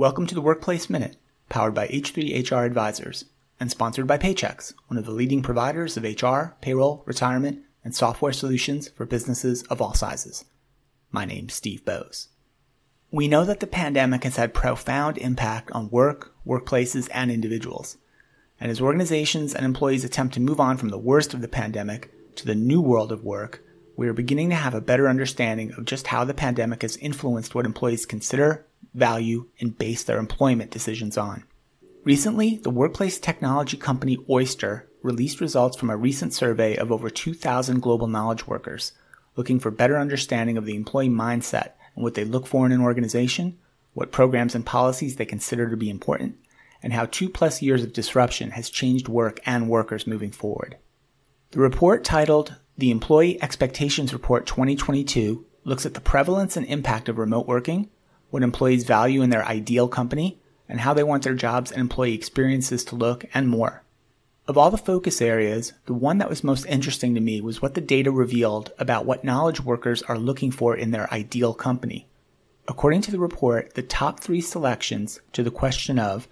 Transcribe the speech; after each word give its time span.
Welcome 0.00 0.26
to 0.28 0.34
the 0.34 0.40
Workplace 0.40 0.88
Minute, 0.88 1.18
powered 1.50 1.74
by 1.74 1.86
H3 1.88 2.50
HR 2.50 2.64
Advisors 2.64 3.26
and 3.60 3.70
sponsored 3.70 4.06
by 4.06 4.16
Paychex, 4.16 4.72
one 4.86 4.96
of 4.96 5.04
the 5.04 5.10
leading 5.10 5.42
providers 5.42 5.94
of 5.94 6.04
HR, 6.04 6.54
payroll, 6.62 7.02
retirement, 7.04 7.58
and 7.84 7.94
software 7.94 8.32
solutions 8.32 8.88
for 8.88 9.04
businesses 9.04 9.62
of 9.64 9.82
all 9.82 9.92
sizes. 9.92 10.46
My 11.12 11.26
name's 11.26 11.52
Steve 11.52 11.84
Boese. 11.84 12.28
We 13.10 13.28
know 13.28 13.44
that 13.44 13.60
the 13.60 13.66
pandemic 13.66 14.24
has 14.24 14.36
had 14.36 14.54
profound 14.54 15.18
impact 15.18 15.70
on 15.72 15.90
work, 15.90 16.32
workplaces, 16.46 17.10
and 17.12 17.30
individuals. 17.30 17.98
And 18.58 18.70
as 18.70 18.80
organizations 18.80 19.54
and 19.54 19.66
employees 19.66 20.02
attempt 20.02 20.32
to 20.32 20.40
move 20.40 20.60
on 20.60 20.78
from 20.78 20.88
the 20.88 20.98
worst 20.98 21.34
of 21.34 21.42
the 21.42 21.46
pandemic 21.46 22.10
to 22.36 22.46
the 22.46 22.54
new 22.54 22.80
world 22.80 23.12
of 23.12 23.22
work, 23.22 23.62
we 23.98 24.08
are 24.08 24.14
beginning 24.14 24.48
to 24.48 24.56
have 24.56 24.72
a 24.72 24.80
better 24.80 25.10
understanding 25.10 25.72
of 25.72 25.84
just 25.84 26.06
how 26.06 26.24
the 26.24 26.32
pandemic 26.32 26.80
has 26.80 26.96
influenced 26.96 27.54
what 27.54 27.66
employees 27.66 28.06
consider, 28.06 28.64
value, 28.94 29.48
and 29.60 29.78
base 29.78 30.02
their 30.02 30.18
employment 30.18 30.70
decisions 30.70 31.16
on. 31.16 31.44
Recently, 32.04 32.56
the 32.56 32.70
workplace 32.70 33.18
technology 33.18 33.76
company 33.76 34.18
Oyster 34.28 34.88
released 35.02 35.40
results 35.40 35.76
from 35.76 35.90
a 35.90 35.96
recent 35.96 36.32
survey 36.32 36.76
of 36.76 36.90
over 36.90 37.10
2,000 37.10 37.80
global 37.80 38.06
knowledge 38.06 38.46
workers, 38.46 38.92
looking 39.36 39.60
for 39.60 39.70
better 39.70 39.98
understanding 39.98 40.56
of 40.56 40.66
the 40.66 40.76
employee 40.76 41.08
mindset 41.08 41.72
and 41.94 42.02
what 42.02 42.14
they 42.14 42.24
look 42.24 42.46
for 42.46 42.66
in 42.66 42.72
an 42.72 42.80
organization, 42.80 43.58
what 43.92 44.12
programs 44.12 44.54
and 44.54 44.64
policies 44.64 45.16
they 45.16 45.24
consider 45.24 45.68
to 45.68 45.76
be 45.76 45.90
important, 45.90 46.36
and 46.82 46.92
how 46.92 47.06
two 47.06 47.28
plus 47.28 47.62
years 47.62 47.82
of 47.82 47.92
disruption 47.92 48.52
has 48.52 48.70
changed 48.70 49.08
work 49.08 49.40
and 49.44 49.68
workers 49.68 50.06
moving 50.06 50.30
forward. 50.30 50.76
The 51.50 51.60
report 51.60 52.04
titled 52.04 52.54
The 52.78 52.90
Employee 52.90 53.42
Expectations 53.42 54.12
Report 54.12 54.46
2022 54.46 55.44
looks 55.64 55.84
at 55.84 55.94
the 55.94 56.00
prevalence 56.00 56.56
and 56.56 56.66
impact 56.66 57.08
of 57.08 57.18
remote 57.18 57.46
working, 57.46 57.90
what 58.30 58.42
employees 58.42 58.84
value 58.84 59.22
in 59.22 59.30
their 59.30 59.44
ideal 59.44 59.88
company, 59.88 60.40
and 60.68 60.80
how 60.80 60.94
they 60.94 61.02
want 61.02 61.24
their 61.24 61.34
jobs 61.34 61.70
and 61.70 61.80
employee 61.80 62.14
experiences 62.14 62.84
to 62.84 62.96
look, 62.96 63.24
and 63.34 63.48
more. 63.48 63.82
Of 64.48 64.58
all 64.58 64.70
the 64.70 64.78
focus 64.78 65.20
areas, 65.22 65.74
the 65.86 65.94
one 65.94 66.18
that 66.18 66.28
was 66.28 66.42
most 66.42 66.66
interesting 66.66 67.14
to 67.14 67.20
me 67.20 67.40
was 67.40 67.62
what 67.62 67.74
the 67.74 67.80
data 67.80 68.10
revealed 68.10 68.72
about 68.78 69.06
what 69.06 69.22
knowledge 69.22 69.60
workers 69.60 70.02
are 70.02 70.18
looking 70.18 70.50
for 70.50 70.76
in 70.76 70.90
their 70.90 71.12
ideal 71.12 71.54
company. 71.54 72.08
According 72.66 73.02
to 73.02 73.10
the 73.10 73.18
report, 73.20 73.74
the 73.74 73.82
top 73.82 74.20
three 74.20 74.40
selections 74.40 75.20
to 75.32 75.42
the 75.42 75.50
question 75.50 75.98
of 75.98 76.28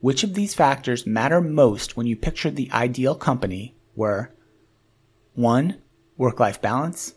which 0.00 0.24
of 0.24 0.34
these 0.34 0.52
factors 0.52 1.06
matter 1.06 1.40
most 1.40 1.96
when 1.96 2.06
you 2.06 2.16
picture 2.16 2.50
the 2.50 2.70
ideal 2.72 3.14
company 3.14 3.76
were 3.94 4.34
1. 5.34 5.78
Work 6.16 6.40
life 6.40 6.60
balance, 6.60 7.14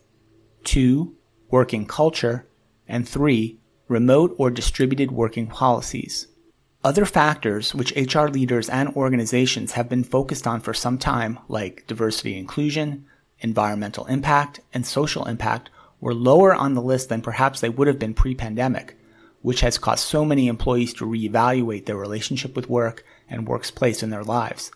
2. 0.65 1.15
Working 1.49 1.85
culture, 1.85 2.47
and 2.87 3.07
3 3.07 3.59
remote 3.87 4.35
or 4.37 4.49
distributed 4.49 5.11
working 5.11 5.47
policies. 5.47 6.27
Other 6.83 7.05
factors 7.05 7.73
which 7.73 7.95
HR 7.95 8.27
leaders 8.27 8.69
and 8.69 8.89
organizations 8.95 9.71
have 9.71 9.89
been 9.89 10.03
focused 10.03 10.45
on 10.45 10.61
for 10.61 10.73
some 10.73 10.97
time, 10.97 11.39
like 11.47 11.87
diversity 11.87 12.37
inclusion, 12.37 13.05
environmental 13.39 14.05
impact, 14.05 14.59
and 14.73 14.85
social 14.85 15.25
impact, 15.25 15.69
were 15.99 16.13
lower 16.13 16.53
on 16.53 16.73
the 16.73 16.81
list 16.81 17.09
than 17.09 17.21
perhaps 17.21 17.59
they 17.59 17.69
would 17.69 17.87
have 17.87 17.97
been 17.97 18.13
pre 18.13 18.35
pandemic, 18.35 18.97
which 19.41 19.61
has 19.61 19.77
caused 19.77 20.05
so 20.05 20.23
many 20.23 20.47
employees 20.47 20.93
to 20.93 21.05
reevaluate 21.05 21.85
their 21.85 21.97
relationship 21.97 22.55
with 22.55 22.69
work 22.69 23.03
and 23.27 23.47
work's 23.47 23.71
place 23.71 24.03
in 24.03 24.11
their 24.11 24.23
lives. 24.23 24.71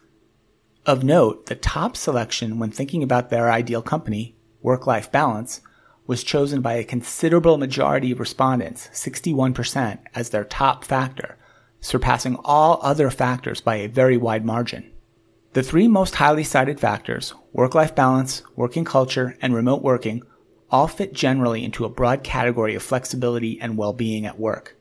Of 0.86 1.04
note, 1.04 1.46
the 1.46 1.56
top 1.56 1.96
selection 1.96 2.58
when 2.58 2.72
thinking 2.72 3.04
about 3.04 3.30
their 3.30 3.52
ideal 3.52 3.84
company, 3.84 4.36
work 4.62 4.88
life 4.88 5.12
balance, 5.12 5.62
was 6.10 6.24
chosen 6.24 6.60
by 6.60 6.74
a 6.74 6.84
considerable 6.84 7.60
majority 7.60 8.12
of 8.12 8.20
respondents, 8.20 8.90
61%, 8.94 10.00
as 10.16 10.32
their 10.32 10.44
top 10.44 10.84
factor, 10.84 11.38
surpassing 11.82 12.36
all 12.44 12.80
other 12.82 13.12
factors 13.12 13.62
by 13.62 13.76
a 13.76 13.88
very 13.88 14.18
wide 14.18 14.44
margin. 14.44 14.90
The 15.54 15.62
three 15.62 15.88
most 15.88 16.16
highly 16.16 16.44
cited 16.44 16.80
factors, 16.80 17.36
work-life 17.54 17.94
balance, 17.94 18.42
working 18.56 18.86
culture, 18.86 19.38
and 19.40 19.54
remote 19.54 19.84
working, 19.84 20.24
all 20.72 20.88
fit 20.88 21.14
generally 21.14 21.64
into 21.64 21.86
a 21.86 21.90
broad 21.90 22.24
category 22.24 22.74
of 22.74 22.82
flexibility 22.82 23.62
and 23.62 23.78
well-being 23.78 24.26
at 24.26 24.40
work. 24.40 24.76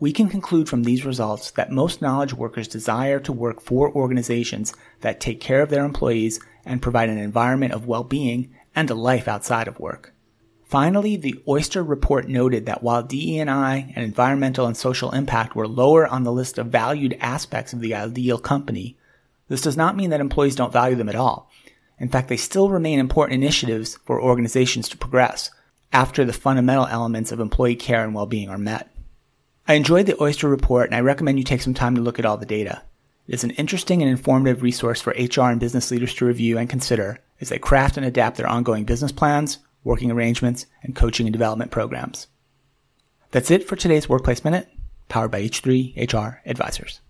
We 0.00 0.12
can 0.12 0.28
conclude 0.28 0.68
from 0.68 0.82
these 0.82 1.06
results 1.06 1.52
that 1.52 1.70
most 1.70 2.02
knowledge 2.02 2.34
workers 2.34 2.66
desire 2.66 3.20
to 3.20 3.32
work 3.32 3.60
for 3.60 3.92
organizations 3.92 4.74
that 5.02 5.20
take 5.20 5.38
care 5.40 5.62
of 5.62 5.70
their 5.70 5.84
employees 5.84 6.40
and 6.64 6.82
provide 6.82 7.08
an 7.08 7.18
environment 7.18 7.72
of 7.72 7.86
well-being 7.86 8.52
and 8.74 8.90
a 8.90 8.96
life 8.96 9.28
outside 9.28 9.68
of 9.68 9.78
work. 9.78 10.12
Finally, 10.66 11.16
the 11.16 11.40
Oyster 11.46 11.82
report 11.82 12.28
noted 12.28 12.66
that 12.66 12.82
while 12.82 13.02
DE&I 13.02 13.92
and 13.94 14.04
environmental 14.04 14.66
and 14.66 14.76
social 14.76 15.12
impact 15.12 15.54
were 15.54 15.68
lower 15.68 16.06
on 16.06 16.24
the 16.24 16.32
list 16.32 16.58
of 16.58 16.66
valued 16.66 17.16
aspects 17.20 17.72
of 17.72 17.80
the 17.80 17.94
ideal 17.94 18.36
company, 18.36 18.96
this 19.48 19.60
does 19.60 19.76
not 19.76 19.96
mean 19.96 20.10
that 20.10 20.20
employees 20.20 20.56
don't 20.56 20.72
value 20.72 20.96
them 20.96 21.08
at 21.08 21.14
all. 21.14 21.48
In 22.00 22.08
fact, 22.08 22.28
they 22.28 22.36
still 22.36 22.68
remain 22.68 22.98
important 22.98 23.40
initiatives 23.40 23.96
for 24.04 24.20
organizations 24.20 24.88
to 24.88 24.98
progress 24.98 25.50
after 25.92 26.24
the 26.24 26.32
fundamental 26.32 26.86
elements 26.86 27.30
of 27.30 27.38
employee 27.38 27.76
care 27.76 28.02
and 28.02 28.12
well-being 28.12 28.48
are 28.50 28.58
met. 28.58 28.90
I 29.68 29.74
enjoyed 29.74 30.06
the 30.06 30.20
Oyster 30.20 30.48
report 30.48 30.86
and 30.86 30.96
I 30.96 31.00
recommend 31.00 31.38
you 31.38 31.44
take 31.44 31.62
some 31.62 31.74
time 31.74 31.94
to 31.94 32.00
look 32.00 32.18
at 32.18 32.26
all 32.26 32.36
the 32.36 32.44
data. 32.44 32.82
It 33.28 33.34
is 33.34 33.44
an 33.44 33.50
interesting 33.50 34.02
and 34.02 34.10
informative 34.10 34.62
resource 34.62 35.00
for 35.00 35.12
HR 35.12 35.50
and 35.50 35.60
business 35.60 35.92
leaders 35.92 36.14
to 36.14 36.24
review 36.24 36.58
and 36.58 36.68
consider 36.68 37.20
as 37.40 37.50
they 37.50 37.58
craft 37.58 37.96
and 37.96 38.04
adapt 38.04 38.36
their 38.36 38.48
ongoing 38.48 38.84
business 38.84 39.12
plans, 39.12 39.58
working 39.86 40.10
arrangements, 40.10 40.66
and 40.82 40.96
coaching 40.96 41.26
and 41.26 41.32
development 41.32 41.70
programs. 41.70 42.26
That's 43.30 43.52
it 43.52 43.66
for 43.66 43.76
today's 43.76 44.08
Workplace 44.08 44.44
Minute, 44.44 44.68
powered 45.08 45.30
by 45.30 45.42
H3 45.42 46.12
HR 46.12 46.42
Advisors. 46.44 47.00